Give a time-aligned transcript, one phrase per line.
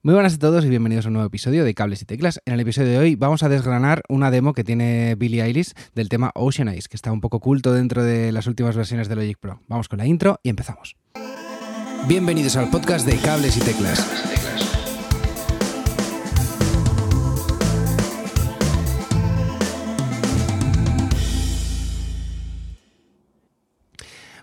[0.00, 2.40] Muy buenas a todos y bienvenidos a un nuevo episodio de Cables y Teclas.
[2.46, 6.08] En el episodio de hoy vamos a desgranar una demo que tiene Billie Eilish del
[6.08, 9.36] tema Ocean Eyes, que está un poco oculto dentro de las últimas versiones de Logic
[9.40, 9.60] Pro.
[9.66, 10.96] Vamos con la intro y empezamos.
[12.06, 14.67] Bienvenidos al podcast de Cables y Teclas.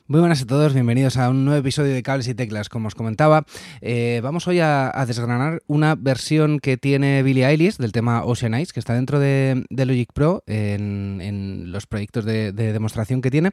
[0.08, 2.70] Muy buenas a todos, bienvenidos a un nuevo episodio de Cables y Teclas.
[2.70, 3.44] Como os comentaba,
[3.82, 8.72] eh, vamos hoy a, desgranar una versión que tiene Billie Eilish del tema Ocean Eyes,
[8.72, 13.50] que está dentro de, Logic Pro en, los proyectos de, demostración que tiene.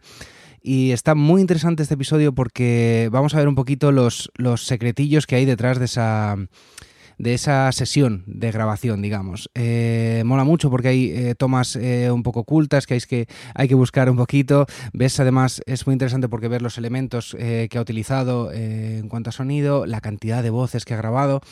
[0.61, 5.27] Y está muy interesante este episodio porque vamos a ver un poquito los, los secretillos
[5.27, 6.37] que hay detrás de esa
[7.23, 9.49] de esa sesión de grabación, digamos.
[9.55, 13.69] Eh, mola mucho porque hay eh, tomas eh, un poco ocultas que hay, que hay
[13.69, 14.67] que buscar un poquito.
[14.93, 19.33] Ves, además, es muy interesante porque ver los elementos que ha utilizado en cuanto a
[19.33, 21.43] sonido, la cantidad de voces que ha grabado.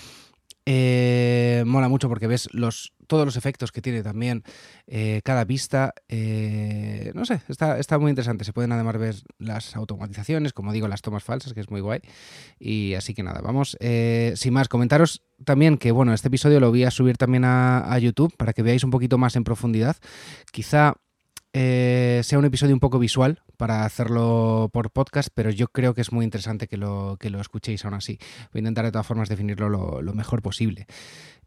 [1.66, 4.44] Mola mucho porque ves los todos los efectos que tiene también
[4.86, 5.92] eh, cada pista.
[6.08, 8.44] Eh, no sé, está, está muy interesante.
[8.44, 12.00] Se pueden además ver las automatizaciones, como digo, las tomas falsas, que es muy guay.
[12.60, 13.76] Y así que nada, vamos.
[13.80, 17.98] Eh, sin más, comentaros también que, bueno, este episodio lo voy a subir también a,
[17.98, 19.96] YouTube para que veáis un poquito más en profundidad.
[20.52, 20.94] Quizá
[21.52, 26.12] sea un episodio un poco visual para hacerlo por podcast, pero yo creo que es
[26.12, 28.18] muy interesante que lo, que lo escuchéis aún así.
[28.52, 30.86] Voy a intentar de todas formas definirlo lo, mejor posible.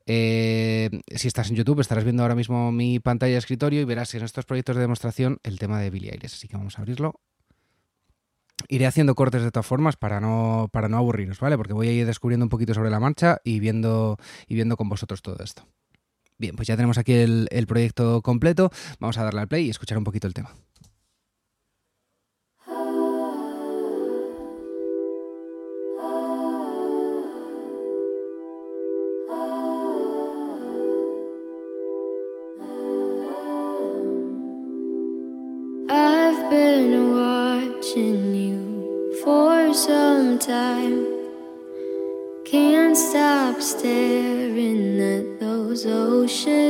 [0.05, 4.13] Eh, si estás en YouTube, estarás viendo ahora mismo mi pantalla de escritorio y verás
[4.15, 6.33] en estos proyectos de demostración el tema de Billy Eilish.
[6.33, 7.19] Así que vamos a abrirlo.
[8.67, 11.57] Iré haciendo cortes de todas formas para no, para no aburriros, ¿vale?
[11.57, 14.17] Porque voy a ir descubriendo un poquito sobre la marcha y viendo,
[14.47, 15.67] y viendo con vosotros todo esto.
[16.43, 18.69] Bien, pues ya tenemos aquí el, proyecto completo.
[18.99, 20.53] Vamos a darle al play y escuchar un poquito el tema.
[46.33, 46.62] Those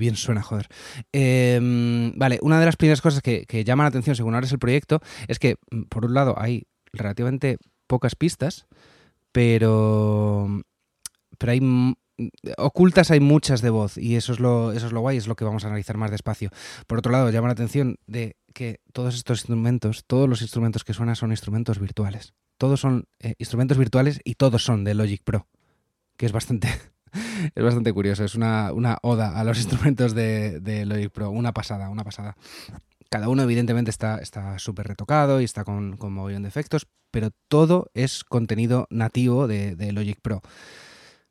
[0.00, 0.66] bien suena, joder.
[1.12, 4.58] Em, vale, una de las primeras cosas que, llama la atención según ahora es el
[4.58, 8.66] proyecto es que, mm, por un lado, hay relativamente pocas pistas,
[9.30, 10.62] pero,
[11.38, 11.60] pero hay
[12.58, 15.36] ocultas hay muchas de voz y eso es lo eso es lo guay, es lo
[15.36, 16.50] que vamos a analizar más despacio.
[16.86, 20.94] Por otro lado, llama la atención de que todos estos instrumentos, todos los instrumentos que
[20.94, 22.34] suenan son instrumentos virtuales.
[22.58, 25.46] Todos son eh, instrumentos virtuales y todos son de Logic Pro,
[26.16, 26.68] que es bastante
[27.54, 28.24] es bastante curioso.
[28.24, 28.70] Es una,
[29.02, 31.30] oda a los instrumentos de, Logic Pro.
[31.30, 32.36] Una pasada, una pasada.
[33.08, 37.90] Cada uno, evidentemente, está súper retocado y está con, con mogollón de efectos, pero todo
[37.94, 40.42] es contenido nativo de, Logic Pro.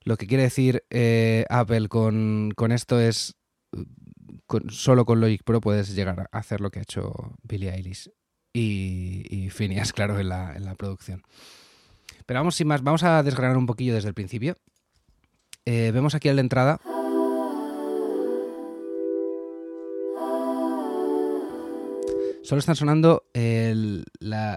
[0.04, 3.36] Lo que quiere decir eh, Apple con, esto es.
[4.70, 8.12] solo con Logic Pro puedes llegar a hacer lo que ha hecho Billie Eilish
[8.54, 11.24] y, y Phineas, claro, en la, en la producción.
[12.26, 14.56] Pero vamos sin más, vamos a desgranar un poquillo desde el principio
[15.66, 16.80] eh, vemos aquí en la entrada.
[22.44, 23.26] Solo están sonando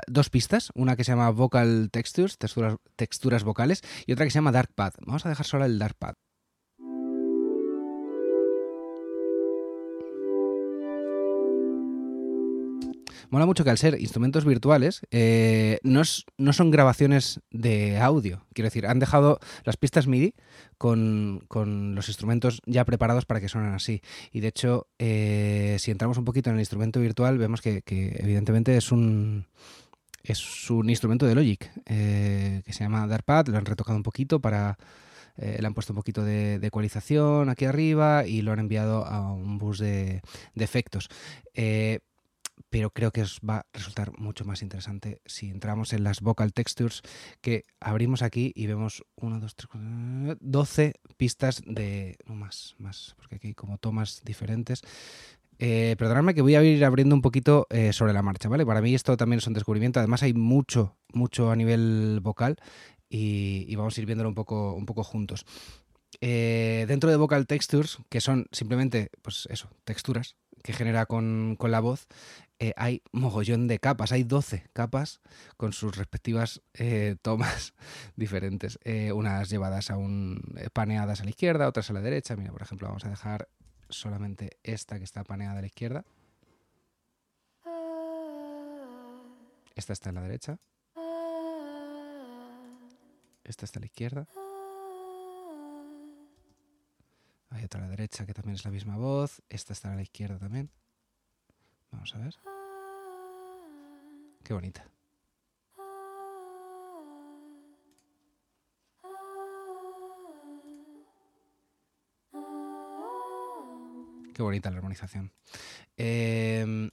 [0.06, 4.36] dos pistas, una que se llama Vocal Textures, texturas, texturas vocales, y otra que se
[4.36, 4.94] llama Dark Pad.
[5.04, 6.14] Vamos a dejar solo el Dark Pad.
[13.32, 18.44] Mola mucho que al ser instrumentos virtuales, eh, no, son grabaciones de audio.
[18.52, 20.34] Quiero decir, han dejado las pistas MIDI
[20.76, 21.40] con,
[21.94, 24.02] los instrumentos ya preparados para que suenen así.
[24.32, 28.76] Y de hecho, eh, si entramos un poquito en el instrumento virtual, vemos que, evidentemente
[28.76, 29.46] es un
[30.22, 34.40] es un instrumento de Logic eh, que se llama Darpad, lo han retocado un poquito
[34.40, 34.76] para...
[35.36, 39.56] le han puesto un poquito de, ecualización aquí arriba y lo han enviado a un
[39.56, 40.20] bus de
[40.54, 41.08] efectos
[42.72, 46.54] pero creo que os va a resultar mucho más interesante si entramos en las vocal
[46.54, 47.02] textures
[47.42, 52.16] que abrimos aquí y vemos 1, 2, 3, 4, 12 pistas de...
[52.24, 54.80] no más, más, porque aquí hay como tomas diferentes.
[55.58, 58.64] Eh, perdonadme que voy a ir abriendo un poquito eh, sobre la marcha, ¿vale?
[58.64, 60.00] Para mí esto también es un descubrimiento.
[60.00, 62.56] Además hay mucho, mucho a nivel vocal
[63.10, 65.44] y, vamos a ir viéndolo un poco, un poco juntos.
[66.22, 71.80] Eh, dentro de Vocal Textures, que son simplemente, pues eso, texturas que genera con, la
[71.80, 72.06] voz,
[72.58, 75.20] eh, hay mogollón de capas, hay 12 capas
[75.56, 77.74] con sus respectivas eh, tomas
[78.16, 78.78] diferentes,
[79.14, 80.40] unas llevadas a un
[80.72, 82.36] paneadas a la izquierda, otras a la derecha.
[82.36, 83.48] Mira, por ejemplo, vamos a dejar
[83.88, 86.04] solamente esta que está paneada a la izquierda.
[89.74, 90.58] Esta está en la derecha.
[93.44, 94.28] Esta está a la izquierda.
[97.52, 99.42] Hay otra a la derecha que también es la misma voz.
[99.48, 100.70] Esta está a la izquierda también.
[101.90, 102.34] Vamos a ver.
[104.42, 104.86] Qué bonita.
[114.34, 115.30] Qué bonita la armonización.
[115.98, 116.90] Eh,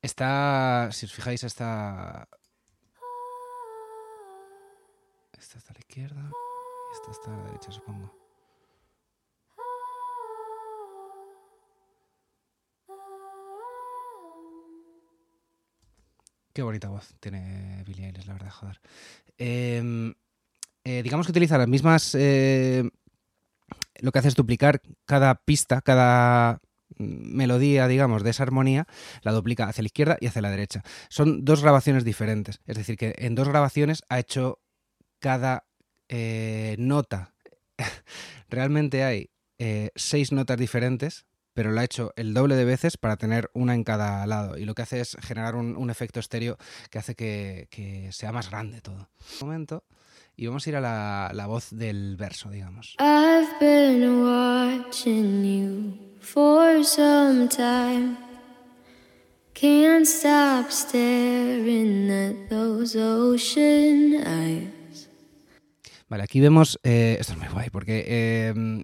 [0.00, 2.26] está, si os fijáis, está
[5.38, 6.30] esta está a la izquierda
[6.92, 8.21] esta está a la derecha, supongo.
[16.52, 18.80] Qué bonita voz tiene Billie Eilish, la verdad, joder.
[19.38, 20.14] Em,
[20.84, 22.14] eh, digamos que utiliza las mismas...
[22.14, 22.88] Eh,
[24.00, 26.60] lo que hace es duplicar cada pista, cada
[26.98, 28.86] melodía, digamos, de esa armonía,
[29.22, 30.82] la duplica hacia la izquierda y hacia la derecha.
[31.08, 32.60] Son dos grabaciones diferentes.
[32.66, 34.60] Es decir, que en dos grabaciones ha hecho
[35.20, 35.66] cada
[36.08, 37.34] eh, nota.
[38.48, 39.30] Realmente hay
[39.94, 43.84] seis notas diferentes, pero lo ha hecho el doble de veces para tener una en
[43.84, 44.56] cada lado.
[44.56, 46.56] Y lo que hace es generar un, efecto estéreo
[46.90, 49.08] que hace que, sea más grande todo.
[49.40, 49.84] Un momento.
[50.36, 50.80] Y vamos a ir a
[51.32, 52.96] la, voz del verso, digamos.
[52.98, 58.16] I've been watching you for some time.
[59.54, 65.08] Can't stop staring at those ocean eyes.
[66.08, 68.82] Vale, aquí vemos, eh, esto es muy guay, porque em,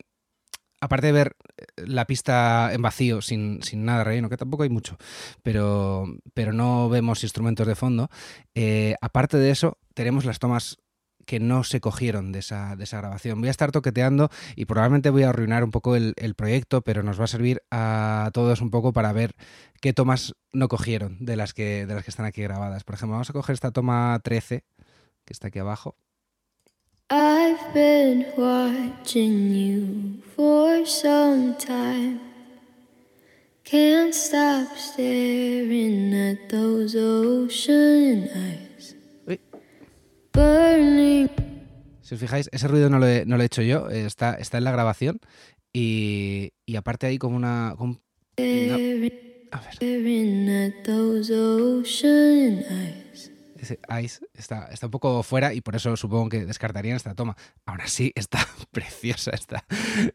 [0.81, 4.97] aparte de ver eh, la pista en vacío, sin, nada relleno, que tampoco hay mucho,
[5.43, 8.11] pero, pero no vemos instrumentos de fondo,
[8.55, 10.79] eh, aparte de eso, tenemos las tomas
[11.27, 13.39] que no se cogieron de esa, de esa, grabación.
[13.41, 17.03] Voy a estar toqueteando y probablemente voy a arruinar un poco el, el, proyecto, pero
[17.03, 19.35] nos va a servir a todos un poco para ver
[19.83, 22.83] qué tomas no cogieron de las que, de las que están aquí grabadas.
[22.85, 24.65] Por ejemplo, vamos a coger esta toma 13,
[25.27, 25.97] que está aquí abajo.
[27.11, 32.21] I've been watching you for some time.
[33.65, 38.95] Can't stop staring at those ocean eyes.
[40.33, 41.31] Burning.
[42.03, 44.59] Si os fijáis, ese ruido no lo he, no lo he hecho yo, está, está
[44.59, 45.19] en la grabación.
[45.73, 47.75] Y, y aparte hay como una.
[47.79, 48.03] Como
[48.39, 48.75] una
[49.51, 49.79] a ver.
[49.81, 49.99] Ese
[54.03, 57.37] Ice está, está un poco fuera y por eso supongo que descartarían esta toma.
[57.67, 59.65] Ahora sí, está preciosa, esta,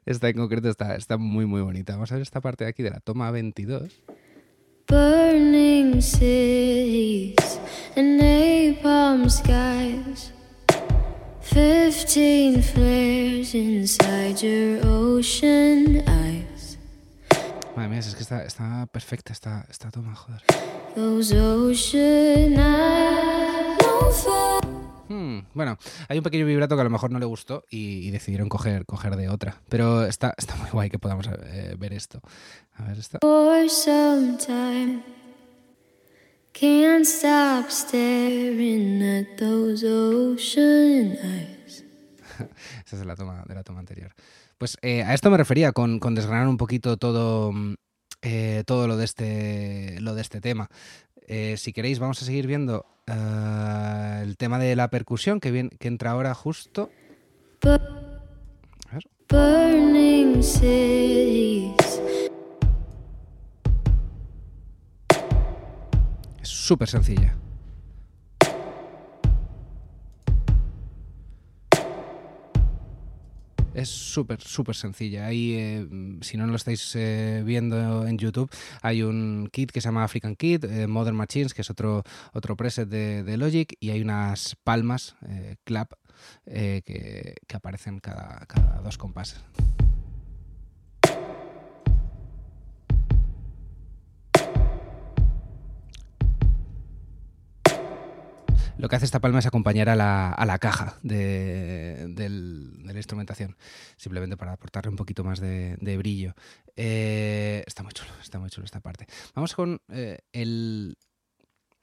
[0.05, 1.93] esta en concreto está, está muy, muy bonita.
[1.93, 4.01] Vamos a ver esta parte de aquí de la toma 22.
[4.87, 7.59] Burning cities
[7.95, 10.33] and napalm skies.
[11.53, 16.42] 15 flares inside your ocean eyes.
[17.75, 20.41] Madre mía, es que está, está perfecta esta, esta toma, joder.
[25.09, 28.47] Hmm, bueno, hay un pequeño vibrato que a lo mejor no le gustó y, decidieron
[28.47, 29.61] coger, coger de otra.
[29.69, 32.21] Pero está, está muy guay que podamos eh, ver esto.
[32.75, 33.19] A ver, esta.
[36.53, 41.83] Can't stop staring at those ocean eyes.
[42.85, 44.13] Esa es la toma, de la toma anterior.
[44.57, 47.53] Pues eh, a esto me refería con, con desgranar un poquito todo,
[48.21, 50.69] eh, todo lo de este, lo de este tema.
[51.27, 55.69] Eh, si queréis, vamos a seguir viendo uh, el tema de la percusión que, viene,
[55.79, 56.89] que entra ahora justo.
[57.63, 59.07] A ver.
[66.41, 67.37] Es súper sencilla.
[73.73, 75.25] Es súper, súper sencilla.
[75.25, 75.87] Ahí, eh,
[76.21, 78.49] si no lo estáis eh, viendo en YouTube,
[78.81, 82.03] hay un kit que se llama African Kit, eh, Modern Machines, que es otro,
[82.33, 85.15] otro preset de, Logic, y hay unas palmas,
[85.63, 85.93] clap,
[86.45, 89.43] que, que, aparecen cada, cada dos compases.
[98.77, 102.07] Lo que hace esta palma es acompañar a la, caja de,
[102.83, 103.55] la instrumentación,
[103.97, 106.33] simplemente para aportarle un poquito más de, brillo.
[106.75, 109.05] Eh, está muy chulo, está muy chulo esta parte.
[109.35, 110.97] Vamos con eh, el,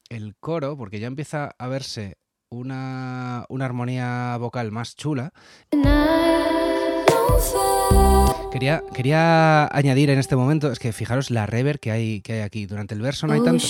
[0.08, 2.18] el coro, porque ya empieza a verse
[2.50, 5.32] una, una armonía vocal más chula.
[8.50, 12.40] Quería, quería añadir en este momento, es que fijaros la reverb que hay, que hay
[12.40, 12.66] aquí.
[12.66, 13.64] Durante el verso no hay tanto.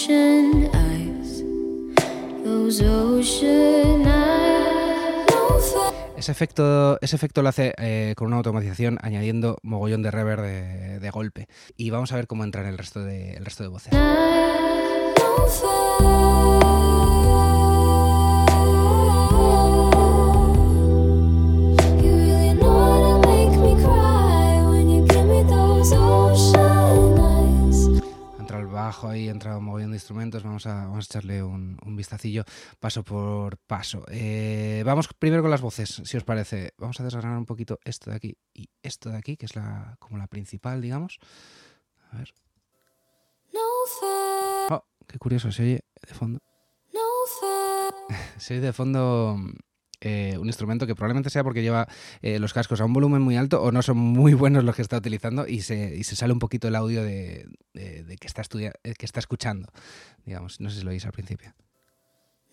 [6.16, 11.10] Ese efecto, ese efecto lo hace eh, con una automatización añadiendo mogollón de reverb de,
[11.10, 11.48] golpe.
[11.76, 13.92] Y vamos a ver cómo entra en el resto de, el resto de voces.
[28.90, 32.42] Bajo ahí, entra de instrumentos, vamos a, vamos a echarle un, un vistacillo
[32.80, 34.04] paso por paso.
[34.08, 36.72] Eh, vamos primero con las voces, si os parece.
[36.76, 39.96] Vamos a desgranar un poquito esto de aquí y esto de aquí, que es la,
[40.00, 41.20] como la principal, digamos.
[42.10, 42.34] A ver.
[44.70, 46.40] Oh, qué curioso, se oye de fondo.
[48.38, 49.36] se oye de fondo
[50.00, 51.86] eh, un instrumento que probablemente sea porque lleva
[52.22, 54.82] eh, los cascos a un volumen muy alto o no son muy buenos los que
[54.82, 58.26] está utilizando y se, y se sale un poquito el audio de, de, de que,
[58.26, 59.68] está eh, que está escuchando.
[60.24, 61.54] Digamos, no sé si lo oís al principio.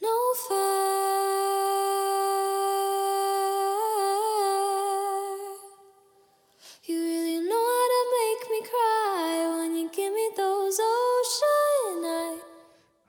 [0.01, 0.07] No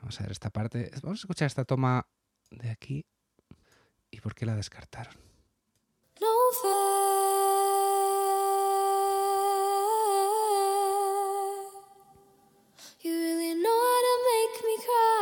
[0.01, 0.91] Vamos a ver esta parte.
[1.03, 2.07] Vamos a escuchar esta toma
[2.51, 3.05] de aquí.
[4.19, 5.15] ¿Y por qué la descartaron?
[13.01, 15.18] You really know how to make me cry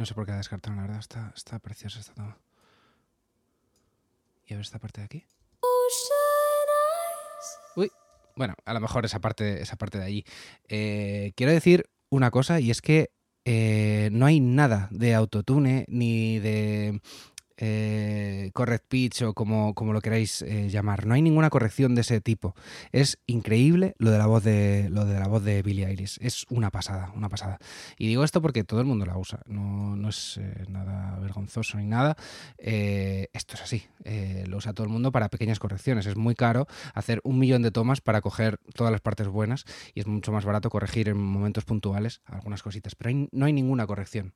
[0.00, 0.98] No sé por qué la descartaron, la verdad.
[0.98, 2.38] Está, está preciosa esta toma.
[4.46, 5.26] Y a ver esta parte de aquí.
[7.76, 7.92] Uy,
[8.34, 10.24] bueno, a lo mejor esa parte, esa parte de allí.
[10.68, 13.10] Eh, quiero decir una cosa y es que
[13.44, 17.02] eh, no hay nada de autotune ni de
[17.60, 21.06] eh, correct pitch o como, como lo queráis eh, llamar.
[21.06, 22.54] No hay ninguna corrección de ese tipo.
[22.90, 26.18] Es increíble lo de la voz de lo de la voz de Billie Eilish.
[26.20, 27.58] Es una pasada, una pasada.
[27.98, 29.40] Y digo esto porque todo el mundo la usa.
[29.46, 32.16] No, no es eh, nada vergonzoso ni nada.
[32.58, 33.84] Eh, esto es así.
[34.04, 36.06] Eh, lo usa todo el mundo para pequeñas correcciones.
[36.06, 39.64] Es muy caro hacer un millón de tomas para coger todas las partes buenas
[39.94, 42.94] y es mucho más barato corregir en momentos puntuales algunas cositas.
[42.94, 44.34] Pero hay, no hay ninguna corrección.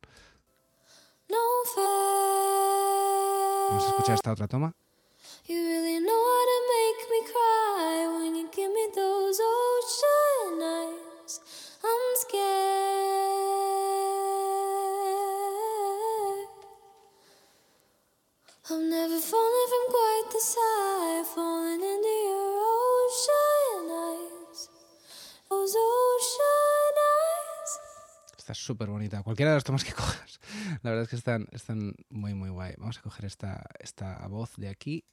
[3.75, 4.73] Vamos a escuchar esta otra toma.
[5.49, 11.41] You really know how to make me cry when you give me those ocean eyes.
[11.83, 12.45] I'm scared.
[18.71, 24.69] I'm never falling from quite this high, falling into your ocean eyes.
[25.51, 26.04] Those ocean.
[28.45, 29.23] Está súper bonita.
[29.23, 30.39] Cualquiera de las tomas que cojas.
[30.83, 32.75] La verdad es que están, están muy, muy guay.
[32.77, 35.07] Vamos a coger esta, esta voz de aquí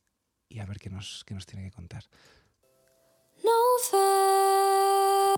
[0.49, 2.03] y a ver qué nos, qué nos tiene que contar.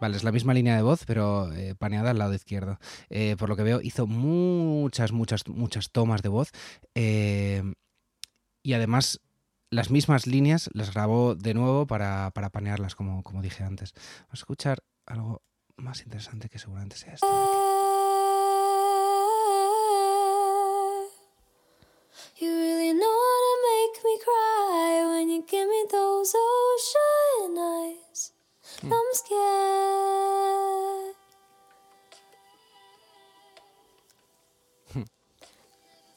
[0.01, 2.79] Vale, es la misma línea de voz, pero eh, paneada al lado izquierdo.
[3.11, 6.49] Eh, por lo que veo, hizo muchas, muchas, muchas tomas de voz.
[6.95, 7.61] Eh,
[8.63, 9.21] y además,
[9.69, 13.93] las mismas líneas las grabó de nuevo para, para panearlas, como, como dije antes.
[14.21, 15.43] Vamos a escuchar algo
[15.77, 17.27] más interesante que seguramente sea esto.
[17.27, 17.72] de aquí.
[22.37, 28.31] You really know how to make me cry when you give me those ocean eyes.
[28.83, 31.15] I'm scared.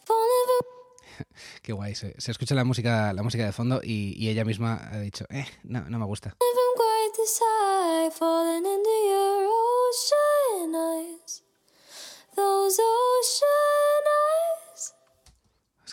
[0.04, 0.16] For-
[1.62, 4.88] Qué guay, se, se escucha la música, la música de fondo y, y ella misma
[4.92, 6.36] ha dicho, eh, no, no me gusta.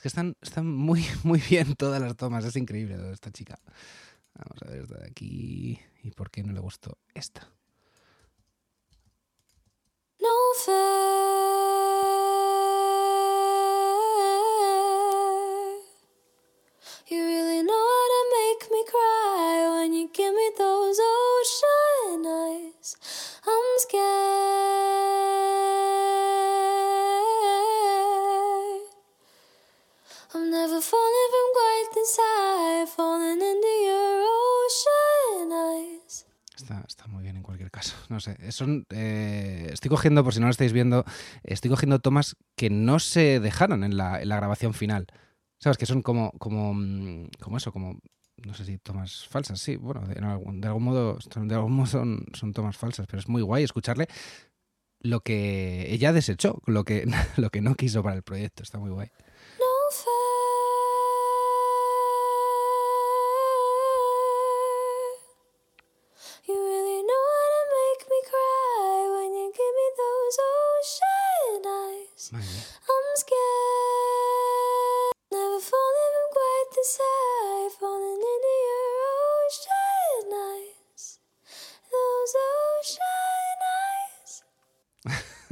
[0.03, 3.57] Que están, están muy, muy bien todas las tomas, es increíble esta chica.
[4.33, 5.79] Vamos a ver esta de aquí.
[6.03, 7.49] ¿Y por qué no le gustó esta?
[10.19, 10.27] No
[10.65, 10.73] fair.
[17.07, 19.72] You really know how to make me cry
[36.87, 37.95] Está, muy bien en cualquier caso.
[38.09, 38.51] no sé.
[38.51, 41.05] Son, eh, estoy cogiendo, por si no lo estáis viendo,
[41.43, 45.07] estoy cogiendo tomas que no se dejaron en la, grabación final.
[45.59, 45.77] ¿Sabes?
[45.77, 47.99] Que son como, como, mm, como eso, como
[48.45, 51.85] no sé si tomas falsas, sí, bueno, de, algún, de algún modo, de algún modo
[51.85, 54.07] son, son, tomas falsas, pero es muy guay escucharle
[55.03, 57.05] lo que ella desechó, lo que,
[57.37, 59.09] lo que no quiso para el proyecto, está muy guay.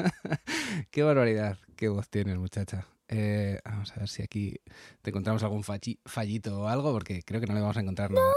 [0.91, 2.87] qué barbaridad, qué voz tienes, muchacha.
[3.07, 4.55] Eh, vamos a ver si aquí
[5.01, 8.33] te encontramos algún fallito o algo, porque creo que no le vamos a encontrar nada.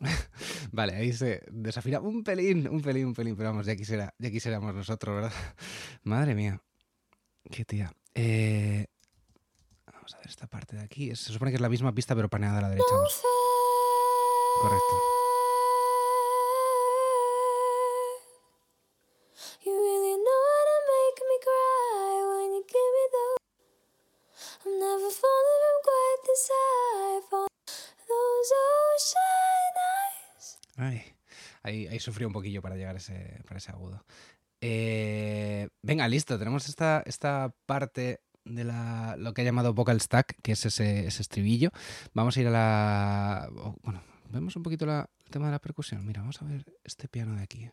[0.72, 4.30] Vale, ahí se desafina un pelín, un pelín, un pelín, pero vamos, ya quisiera, ya
[4.30, 5.32] quisiéramos nosotros, ¿verdad?
[6.06, 6.62] Madre mía.
[7.50, 7.92] Qué tía.
[8.14, 8.86] Eh,
[9.92, 11.16] vamos a ver esta parte de aquí.
[11.16, 12.94] Se supone que es la misma pista, pero paneada a la derecha.
[14.62, 14.94] Correcto.
[30.76, 31.02] Ay,
[31.64, 34.04] ahí, ahí sufrí un poquillo para llegar ese, para ese agudo.
[34.60, 40.36] Eh, venga, listo, tenemos esta, esta parte de la, lo que ha llamado vocal stack,
[40.42, 41.70] que es ese, estribillo.
[42.14, 43.48] Vamos a ir a la...
[43.82, 46.06] Bueno, vemos un poquito el tema de la percusión.
[46.06, 47.70] Mira, vamos a ver este piano de aquí.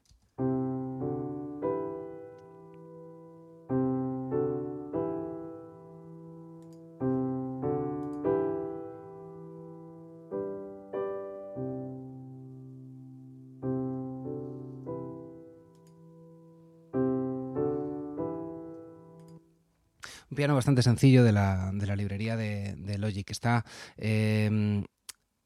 [20.53, 23.29] Bastante sencillo de la, de la librería de, de, Logic.
[23.29, 23.65] Está
[23.97, 24.83] em,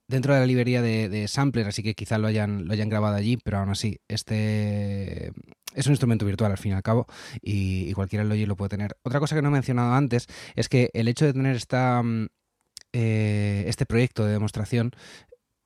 [0.07, 3.37] dentro de la librería de, Sampler, así que quizá lo hayan, lo hayan grabado allí,
[3.37, 5.31] pero aún así, este
[5.73, 7.07] es un instrumento virtual al fin y al cabo
[7.41, 8.97] y, cualquiera Logic lo puede tener.
[9.03, 12.27] Otra cosa que no he mencionado antes es que el hecho de tener esta, mm,
[12.93, 14.91] eh, este proyecto de demostración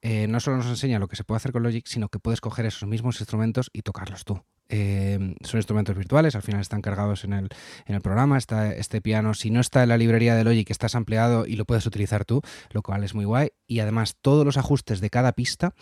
[0.02, 2.42] eh, no solo nos enseña lo que se puede hacer con Logic, sino que puedes
[2.42, 4.44] coger esos mismos instrumentos y tocarlos tú.
[4.74, 7.50] Eh, son instrumentos virtuales, al final están cargados en el,
[7.86, 8.38] en el programa.
[8.38, 11.66] Está este piano, si no está en la librería de Logic, estás ampliado y lo
[11.66, 13.50] puedes utilizar tú, lo cual es muy guay.
[13.68, 15.74] Y además, todos los ajustes de cada pista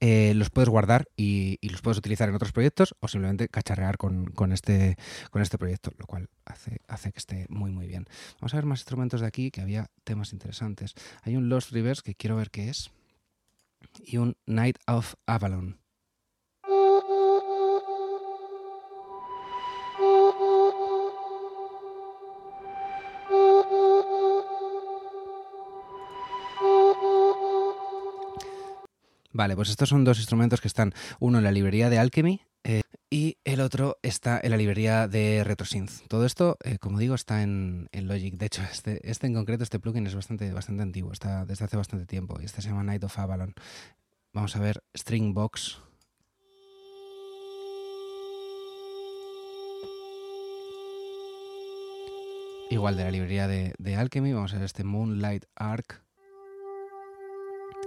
[0.00, 4.52] eh, los puedes guardar y, los puedes utilizar en otros proyectos o simplemente cacharrear con,
[4.52, 4.96] este,
[5.30, 8.06] con este proyecto, lo cual hace, hace que esté muy muy bien.
[8.40, 10.94] Vamos a ver más instrumentos de aquí, que había temas interesantes.
[11.22, 12.90] Hay un Lost Rivers que quiero ver qué es
[14.00, 15.81] y un Night of Avalon.
[29.32, 32.82] Vale, pues estos son dos instrumentos que están, uno en la librería de Alchemy eh,
[33.10, 36.06] y el otro está en la librería de RetroSynth.
[36.08, 38.34] Todo esto, eh, como digo, está en, Logic.
[38.34, 41.76] De hecho, este, este en concreto, este plugin es bastante, bastante antiguo, está desde hace
[41.76, 43.54] bastante tiempo y este se llama Night of Avalon.
[44.34, 45.80] Vamos a ver Stringbox.
[52.70, 56.02] Igual de la librería de, de Alchemy, vamos a ver este Moonlight Arc.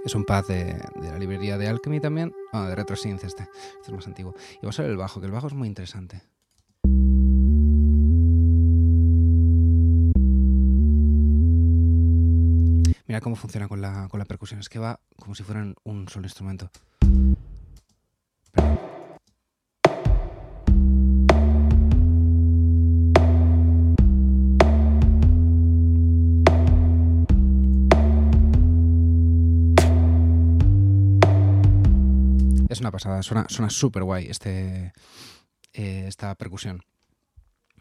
[0.06, 2.32] Es un pad de, la librería de Alchemy también.
[2.52, 3.42] Ah, de RetroSynth este.
[3.42, 4.36] Este es más antiguo.
[4.52, 6.22] Y vamos a ver el bajo, que el bajo es muy interesante.
[13.08, 14.60] Mira cómo funciona con la, con la percusión.
[14.60, 16.70] Es que va como si fueran un solo instrumento.
[32.76, 34.92] Es una pasada, suena súper guay este,
[35.72, 36.82] eh, esta percusión.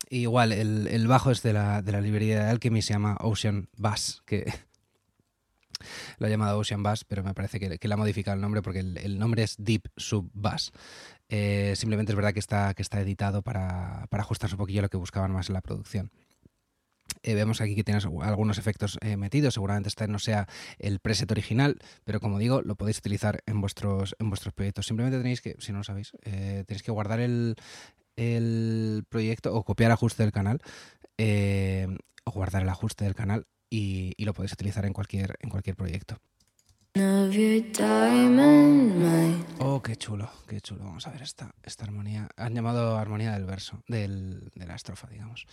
[0.09, 4.21] igual, el, bajo es de la, de la librería de Alchemy, se llama Ocean Bass,
[4.25, 4.45] que
[6.17, 8.79] lo ha llamado Ocean Bass, pero me parece que, le ha modificado el nombre porque
[8.79, 10.71] el, nombre es Deep Sub Bass.
[11.27, 14.83] Eh, simplemente es verdad que está, que está editado para, para ajustarse un poquillo a
[14.83, 16.09] lo que buscaban más en la producción.
[17.25, 19.55] Eh, vemos aquí que tienes algunos efectos eh, metidos.
[19.55, 24.15] Seguramente este no sea el preset original, pero como digo, lo podéis utilizar en vuestros,
[24.19, 24.85] en vuestros proyectos.
[24.85, 27.55] Simplemente tenéis que, si no lo sabéis, eh, tenéis que guardar el,
[28.15, 30.61] el proyecto o copiar ajuste del canal
[32.25, 35.75] o guardar el ajuste del canal y, y, lo podéis utilizar en cualquier, en cualquier
[35.75, 36.17] proyecto.
[39.59, 40.83] Oh, qué chulo, qué chulo.
[40.83, 42.29] Vamos a ver esta, esta armonía.
[42.37, 45.47] Han llamado armonía del verso, del, de la estrofa, digamos.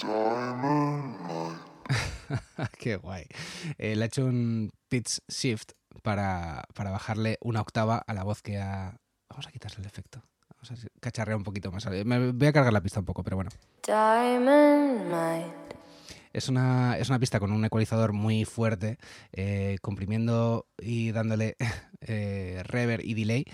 [2.78, 3.26] qué guay.
[3.78, 8.42] Eh, le ha hecho un pitch shift para, para, bajarle una octava a la voz
[8.42, 8.96] que ha...
[9.28, 10.22] Vamos a quitarle el efecto.
[10.48, 11.86] Vamos a cacharrear un poquito más.
[11.86, 13.50] Me voy a cargar la pista un poco, pero bueno.
[16.32, 18.98] Es una, es una pista con un ecualizador muy fuerte,
[19.32, 21.56] eh, comprimiendo y dándole
[22.02, 23.44] eh, reverb y delay,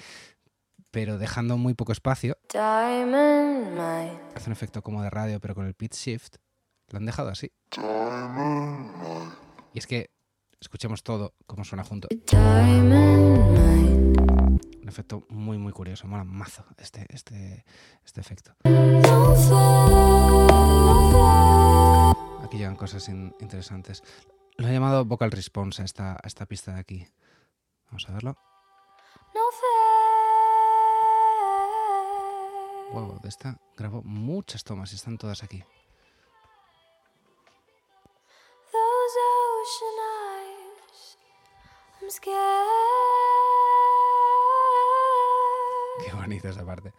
[0.97, 2.39] pero dejando muy poco espacio.
[2.55, 6.37] Hace un efecto como de radio, pero con el pitch shift.
[6.89, 7.53] Lo han dejado así.
[9.75, 10.09] Y es que
[10.59, 12.09] escuchemos todo cómo suena junto.
[14.73, 16.09] Un efecto muy, muy curioso.
[16.09, 17.67] Mola mazo este, este,
[18.03, 18.57] este efecto.
[22.43, 24.03] Aquí llegan cosas interesantes.
[24.57, 27.07] Lo he llamado Vocal Response a esta, esta pista de aquí.
[27.91, 28.39] Vamos a verlo.
[32.93, 35.63] Wow, de esta grabo muchas tomas y están todas aquí.
[46.05, 46.93] Qué bonita esa parte.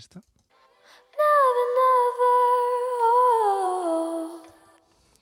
[0.00, 0.22] esto?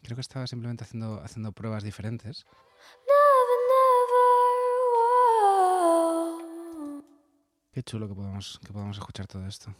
[0.03, 2.46] Creo que estaba simplemente haciendo, haciendo pruebas diferentes.
[7.79, 9.73] Qué chulo que podamos, que podamos escuchar todo esto.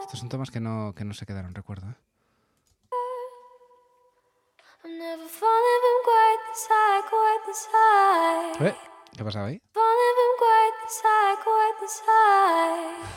[0.00, 1.90] Estos son tomas que no, que no se quedaron, recuerdo.
[1.90, 1.94] ¿eh?
[8.64, 8.74] ¿Eh?
[9.14, 9.60] ¿Qué ha pasado ahí?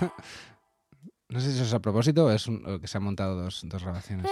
[1.29, 2.45] no sé si eso es a propósito o es
[2.81, 4.29] que se han montado dos, dos grabaciones.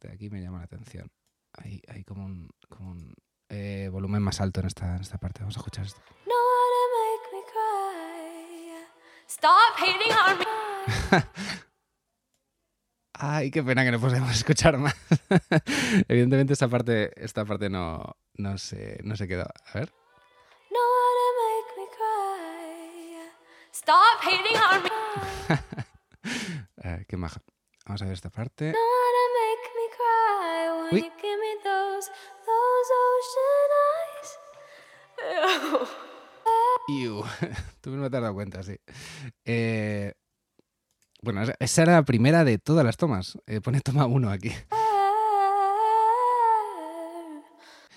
[0.00, 1.10] Parte de aquí me llama la atención.
[1.52, 3.14] Hay, hay como un, como un
[3.48, 5.40] eh, volumen más alto en esta, en esta parte.
[5.40, 6.00] Vamos a escuchar esto.
[9.28, 10.44] Stop hating on me.
[13.14, 14.96] Ay, qué pena que no podemos escuchar más.
[16.08, 19.44] Evidentemente esta parte, esta parte no, no, se, no se quedó.
[19.44, 19.92] A ver.
[23.72, 24.82] Stop hating on
[26.82, 27.04] me.
[27.08, 27.40] qué maja.
[27.86, 28.74] Vamos a ver esta parte.
[30.92, 31.04] Uy.
[36.88, 37.22] Ew.
[37.80, 38.76] Tú no te has dado cuenta, sí.
[39.44, 40.14] Eh,
[41.22, 43.38] bueno, esa era la primera de todas las tomas.
[43.46, 44.50] Eh, pone toma uno aquí.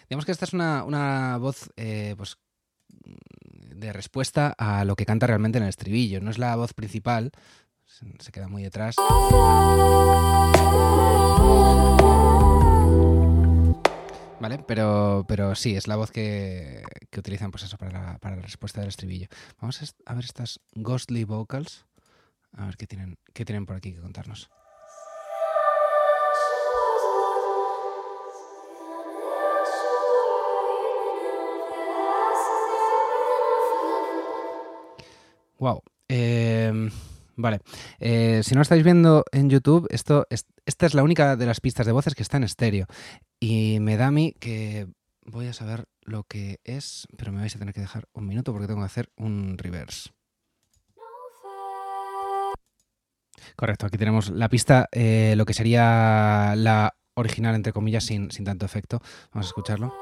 [0.10, 2.38] Digamos que esta es una, voz eh, pues,
[3.76, 6.22] de respuesta a lo que canta realmente en el estribillo.
[6.22, 7.32] No es la voz principal,
[8.20, 8.96] se queda muy detrás.
[14.44, 14.60] ¿Vale?
[14.68, 16.84] Pero, pero sí, es la voz que,
[17.18, 19.28] utilizan pues eso, para, la, para la respuesta del estribillo.
[19.62, 21.86] Vamos a ver estas ghostly vocals.
[22.52, 24.50] A ver qué tienen, qué tienen por aquí que contarnos.
[35.58, 35.84] Wow.
[36.10, 36.92] Em,
[37.38, 37.62] vale.
[37.98, 40.28] Eh, si no estáis viendo en YouTube, esto
[40.66, 42.88] esta es la única de las pistas de voces que está en estéreo.
[43.46, 44.88] Y me da a mí que
[45.26, 48.54] voy a saber lo que es, pero me vais a tener que dejar un minuto
[48.54, 50.12] porque tengo que hacer un reverse.
[53.58, 58.46] Correcto, aquí tenemos la pista, eh, lo que sería la original, entre comillas, sin, sin
[58.46, 59.02] tanto efecto.
[59.34, 59.94] Vamos a escucharlo.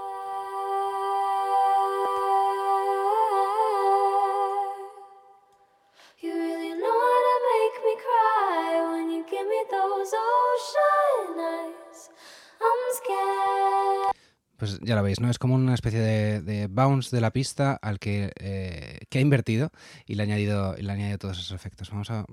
[14.62, 15.28] pues ya lo veis, ¿no?
[15.28, 19.72] Es como una especie de, bounce de la pista al que, eh, que ha invertido
[20.06, 21.90] y le ha añadido, y le ha añadido todos esos efectos.
[21.90, 22.28] Vamos a.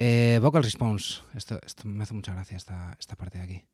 [0.00, 1.20] Eh, vocal response.
[1.32, 3.64] Esto, esto, me hace mucha gracia esta, esta parte de aquí.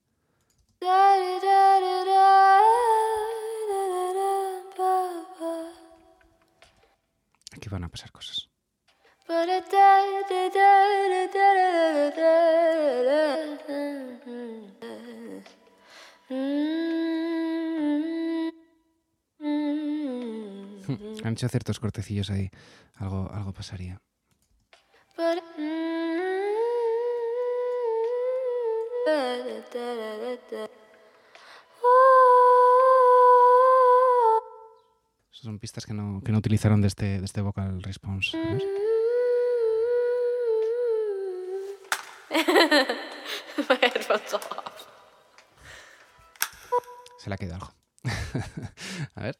[7.56, 8.50] Aquí van a pasar cosas.
[21.24, 22.50] Han hecho ciertos cortecillos ahí.
[22.94, 24.00] Algo, algo pasaría.
[35.46, 38.36] son pistas que no, que no utilizaron de este, de este vocal response.
[47.18, 47.72] Se le ha quedado algo.
[49.14, 49.36] A ver.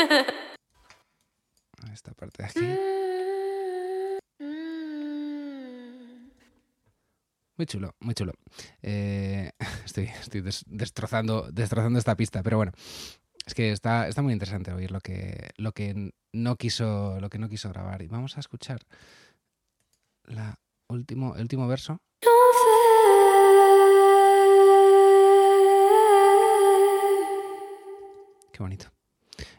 [1.92, 2.60] Esta parte de aquí.
[7.56, 8.32] Muy chulo, muy chulo.
[8.80, 9.50] Eh,
[9.84, 10.10] estoy,
[10.66, 11.50] destrozando,
[11.98, 12.72] esta pista, pero bueno.
[13.46, 15.50] Es que está, muy interesante oír lo que,
[16.32, 17.18] no quiso,
[17.68, 18.02] grabar.
[18.02, 18.80] Y vamos a escuchar
[20.26, 20.38] el
[20.88, 22.00] último verso.
[28.52, 28.99] Qué bonito.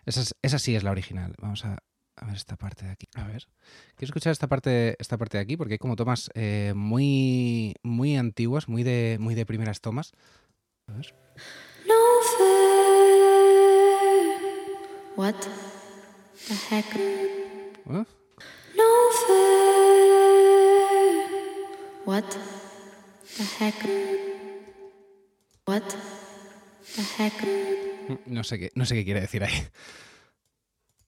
[0.06, 1.36] Esa, esa sí es la original.
[1.40, 1.78] Vamos a,
[2.16, 3.08] a ver esta parte de aquí.
[3.16, 3.48] A ver.
[3.96, 8.16] Quiero escuchar esta parte, esta parte de aquí porque hay como tomas eh, muy, muy
[8.16, 10.12] antiguas, muy de, muy de primeras tomas.
[10.88, 11.14] A ver.
[11.88, 11.96] No
[15.18, 15.36] What
[16.48, 16.96] the heck?
[16.96, 17.76] ¿Eh?
[17.86, 18.06] No
[22.06, 22.26] What
[23.38, 23.76] the heck?
[25.66, 25.84] What
[26.96, 27.91] the heck?
[28.26, 29.54] No sé qué, no sé qué quiere decir ahí.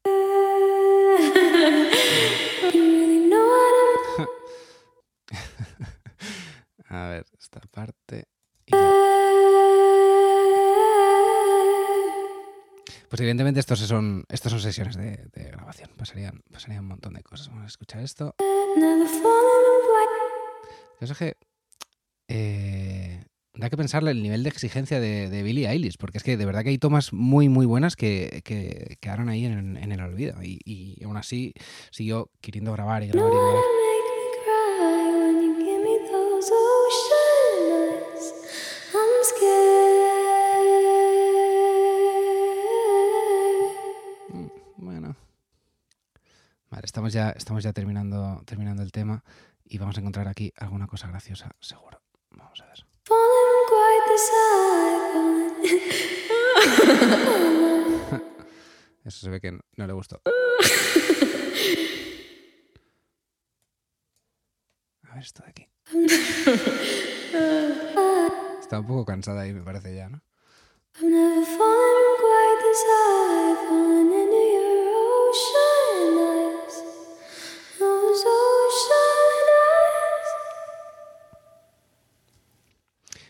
[6.89, 8.27] A ver, esta parte.
[13.09, 15.91] Pues evidentemente estos son, estos son sesiones de, grabación.
[15.97, 17.49] Pasarían, pasarían un montón de cosas.
[17.49, 18.35] Vamos a escuchar esto.
[20.99, 21.35] Yo que
[22.27, 23.02] eh,
[23.55, 26.45] da que pensarle el nivel de exigencia de, de, Billie Eilish, porque es que de
[26.45, 30.41] verdad que hay tomas muy, muy buenas que, que quedaron ahí en, en el olvido.
[30.41, 31.53] Y, y, aún así
[31.91, 33.63] siguió queriendo grabar y grabar y grabar.
[44.29, 45.15] Mm, bueno.
[46.71, 49.23] Vale, estamos ya, estamos ya terminando, terminando el tema
[49.63, 52.01] y vamos a encontrar aquí alguna cosa graciosa, seguro.
[52.31, 52.92] Vamos a ver.
[59.05, 60.21] Eso se ve que no, le gustó.
[65.03, 65.67] A ver esto de aquí.
[68.61, 70.21] Está un poco cansada ahí, me parece ya, ¿no?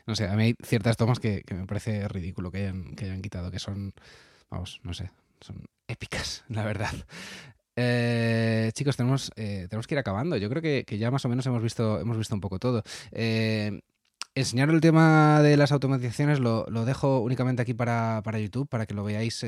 [0.05, 3.21] No sé, a mí hay ciertas tomas que, me parece ridículo que hayan, que hayan
[3.21, 3.93] quitado, que son,
[4.49, 6.93] vamos, no sé, son épicas, la verdad.
[7.75, 10.37] Eh, chicos, tenemos, eh, tenemos que ir acabando.
[10.37, 12.83] Yo creo que, ya más o menos hemos visto, hemos visto un poco todo.
[13.11, 13.81] Eh,
[14.35, 19.03] enseñar el tema de las automatizaciones lo, dejo únicamente aquí para, YouTube, para que lo
[19.03, 19.43] veáis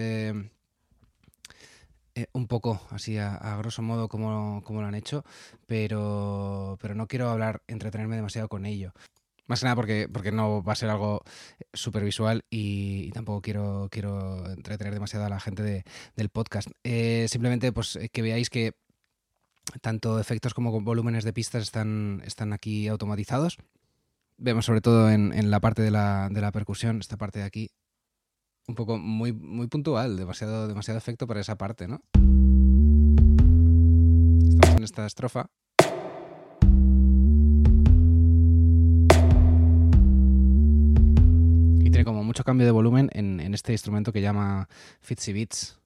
[2.31, 5.25] un poco, así a, grosso modo, como, lo han hecho,
[5.65, 8.93] pero, pero no quiero hablar, entretenerme demasiado con ello.
[9.47, 11.23] Más que nada porque, porque no va a ser algo
[11.73, 15.83] súper visual y, tampoco quiero, quiero entretener demasiado a la gente
[16.15, 16.69] del podcast.
[16.83, 18.73] Eh, simplemente pues que veáis que
[19.81, 23.57] tanto efectos como volúmenes de pistas están, están aquí automatizados.
[24.37, 27.71] Vemos sobre todo en, la parte de la, de la, percusión, esta parte de aquí,
[28.67, 32.01] un poco muy, muy puntual, demasiado, demasiado efecto para esa parte, ¿no?
[34.49, 35.49] Estamos en esta estrofa.
[42.03, 44.67] Como mucho cambio de volumen en, este instrumento que llama
[44.99, 45.79] Fitzy Beats.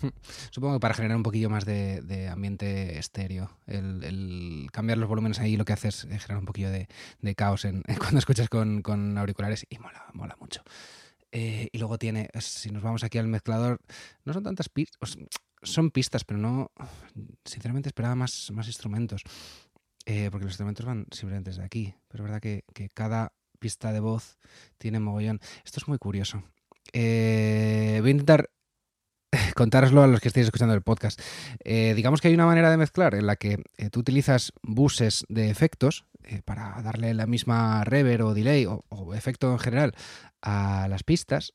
[0.50, 3.50] Supongo que para generar un poquillo más de, ambiente estéreo.
[3.66, 6.86] El, cambiar los volúmenes ahí lo que hace es generar un poquillo de,
[7.34, 10.62] caos en, cuando escuchas con, auriculares y mola, mola mucho.
[11.32, 13.80] Eh, y luego tiene, si nos vamos aquí al mezclador,
[14.24, 15.18] no son tantas pistas,
[15.62, 16.70] son pistas, pero no.
[17.44, 19.22] Sinceramente esperaba más, más instrumentos.
[20.10, 21.94] Eh, porque los instrumentos van simplemente desde aquí.
[22.08, 24.38] Pero es verdad que, cada pista de voz
[24.78, 25.38] tiene mogollón.
[25.66, 26.42] Esto es muy curioso.
[26.94, 28.50] Eh, voy a intentar
[29.54, 31.20] contároslo a los que estéis escuchando el podcast.
[31.62, 35.50] Eh, digamos que hay una manera de mezclar en la que tú utilizas buses de
[35.50, 36.06] efectos
[36.46, 39.94] para darle la misma reverb o delay o, efecto en general
[40.40, 41.52] a las pistas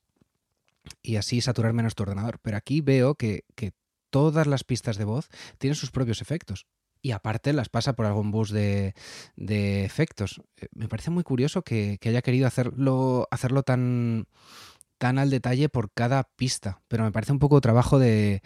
[1.02, 2.40] y así saturar menos tu ordenador.
[2.44, 3.72] Pero aquí veo que, que
[4.14, 6.68] todas las pistas de voz tienen sus propios efectos.
[7.06, 8.94] y aparte las pasa por algún bus de,
[9.36, 10.42] efectos.
[10.56, 14.28] Eh, me parece muy curioso que, haya querido hacerlo, hacerlo tan,
[15.00, 18.42] tan al detalle por cada pista, pero me parece un poco trabajo de...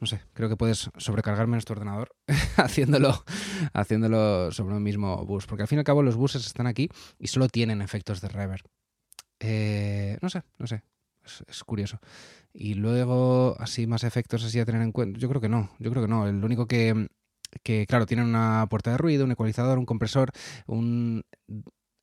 [0.00, 2.14] No sé, creo que puedes sobrecargar menos tu ordenador
[2.56, 3.24] haciéndolo,
[3.72, 6.90] haciéndolo sobre un mismo bus, porque al fin y al cabo los buses están aquí
[7.18, 8.66] y solo tienen efectos de reverb.
[9.40, 10.82] Eh, no sé, no sé,
[11.24, 11.98] es, curioso.
[12.52, 15.18] Y luego, así más efectos así a tener en cuenta.
[15.18, 16.26] Yo creo que no, yo creo que no.
[16.26, 17.08] El único que,
[17.62, 20.30] que, claro, tienen una puerta de ruido, un ecualizador, un compresor,
[20.66, 21.24] un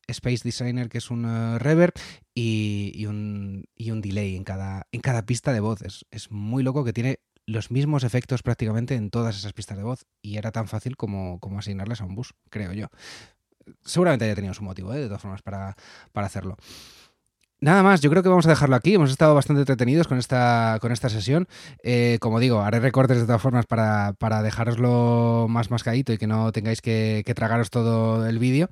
[0.07, 1.93] Space Designer, que es un uh, reverb,
[2.33, 5.81] y, un, y, un, delay en cada, en cada pista de voz.
[5.81, 10.05] Es, muy loco que tiene los mismos efectos prácticamente en todas esas pistas de voz,
[10.21, 12.87] y era tan fácil como, como asignarles a un bus, creo yo.
[13.83, 14.99] Seguramente haya tenido su motivo, ¿eh?
[14.99, 15.75] de todas formas, para,
[16.11, 16.57] para hacerlo.
[17.63, 18.95] Nada más, yo creo que vamos a dejarlo aquí.
[18.95, 21.47] Hemos estado bastante entretenidos con esta, con esta sesión.
[21.83, 26.25] Eh, como digo, haré recortes de todas formas para, para dejaroslo más mascadito y que
[26.25, 28.71] no tengáis que, tragaros todo el vídeo.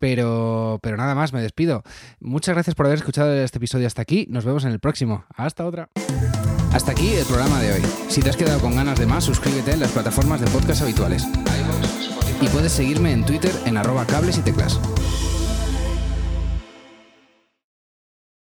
[0.00, 1.84] Pero, pero nada más, me despido.
[2.18, 4.26] Muchas gracias por haber escuchado este episodio hasta aquí.
[4.28, 5.24] Nos vemos en el próximo.
[5.36, 5.88] Hasta otra.
[6.72, 7.82] Hasta aquí el programa de hoy.
[8.08, 11.24] Si te has quedado con ganas de más, suscríbete en las plataformas de podcast habituales.
[12.40, 14.80] Y puedes seguirme en Twitter en arroba cables y teclas.